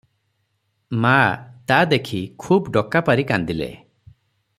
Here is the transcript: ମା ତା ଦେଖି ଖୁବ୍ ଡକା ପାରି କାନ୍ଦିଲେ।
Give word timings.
ମା 1.03 1.13
ତା 1.71 1.77
ଦେଖି 1.91 2.21
ଖୁବ୍ 2.45 2.71
ଡକା 2.79 3.03
ପାରି 3.11 3.27
କାନ୍ଦିଲେ। 3.33 3.69